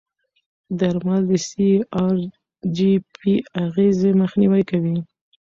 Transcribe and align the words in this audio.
درمل 0.79 1.21
د 1.29 1.31
سی 1.47 1.69
ار 2.03 2.17
جي 2.75 2.91
پي 3.19 3.33
اغېزې 3.63 4.11
مخنیوي 4.21 4.63
کوي. 4.69 4.97